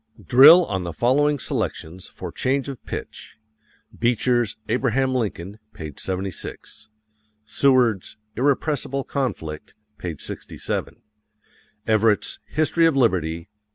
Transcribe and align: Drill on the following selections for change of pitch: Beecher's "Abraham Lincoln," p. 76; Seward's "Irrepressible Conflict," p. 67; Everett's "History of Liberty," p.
Drill 0.25 0.65
on 0.65 0.83
the 0.83 0.93
following 0.93 1.37
selections 1.37 2.07
for 2.07 2.31
change 2.31 2.67
of 2.67 2.83
pitch: 2.87 3.37
Beecher's 3.95 4.57
"Abraham 4.67 5.13
Lincoln," 5.13 5.59
p. 5.75 5.93
76; 5.95 6.89
Seward's 7.45 8.17
"Irrepressible 8.35 9.03
Conflict," 9.03 9.75
p. 9.99 10.15
67; 10.17 11.03
Everett's 11.85 12.39
"History 12.47 12.87
of 12.87 12.95
Liberty," 12.95 13.41
p. 13.41 13.47